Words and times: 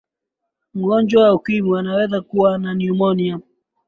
mgonjwa 0.73 1.23
wa 1.23 1.33
ukimwi 1.33 1.79
anaweza 1.79 2.21
kuwa 2.21 2.57
na 2.57 2.75
pneumonia 2.75 3.39